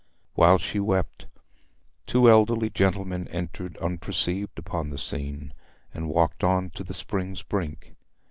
[0.33, 1.27] While she wept,
[2.07, 5.53] two elderly gentlemen entered unperceived upon the scene,
[5.93, 7.93] and walked on to the spring's brink.